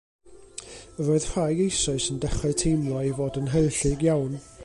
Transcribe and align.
Yr 1.01 1.11
oedd 1.15 1.27
rhai 1.33 1.53
eisoes 1.65 2.07
yn 2.13 2.19
dechrau 2.23 2.55
teimlo 2.63 2.97
ei 3.05 3.13
fod 3.19 3.39
yn 3.43 3.53
haerllug 3.53 4.05
iawn. 4.11 4.35